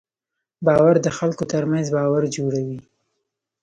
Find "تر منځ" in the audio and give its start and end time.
1.51-1.85